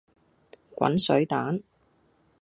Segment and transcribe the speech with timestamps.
[0.77, 1.61] 滾水蛋